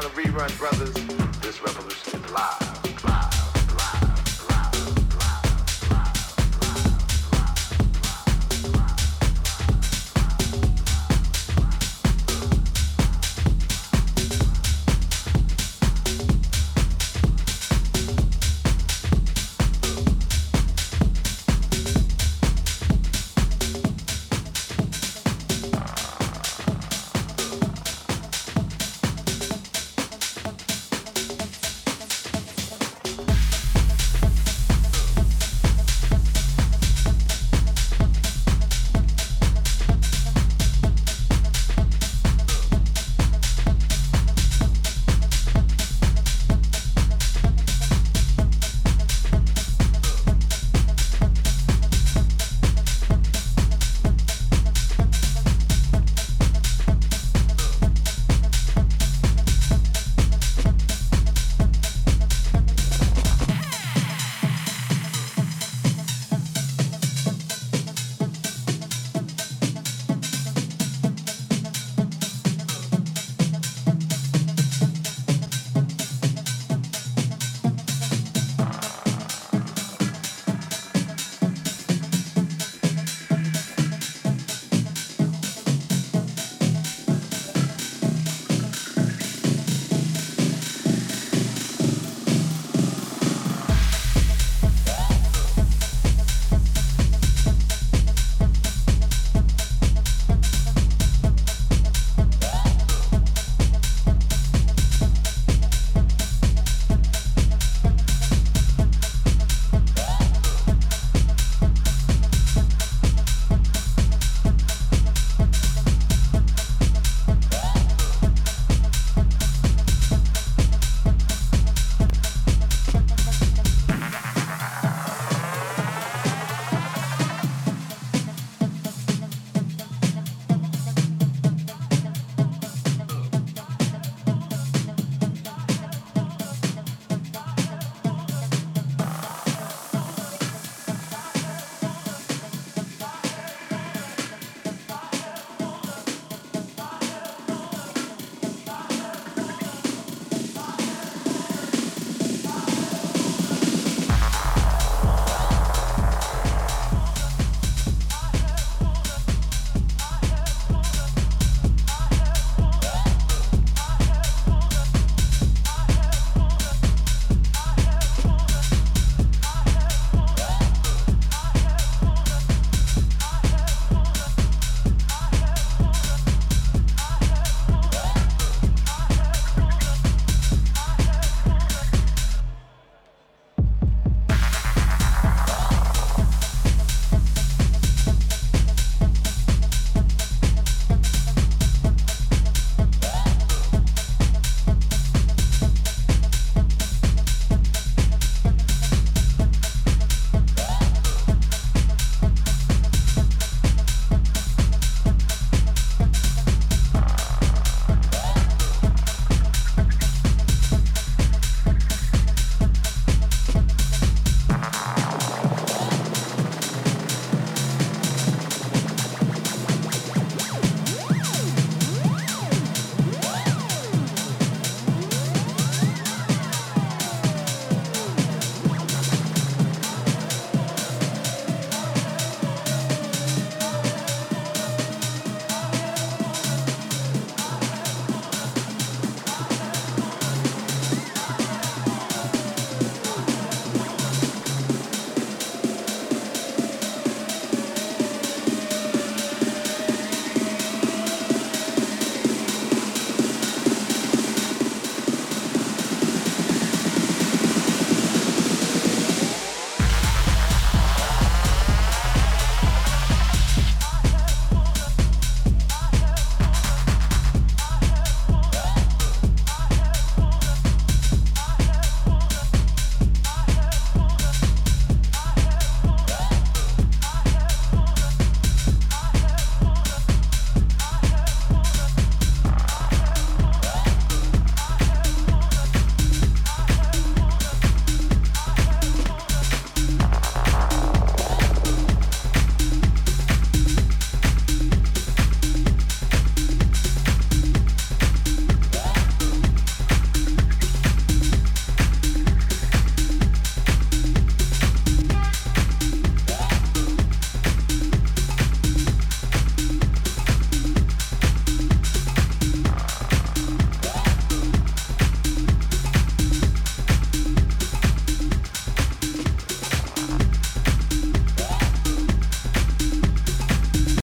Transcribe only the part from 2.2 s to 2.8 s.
is live.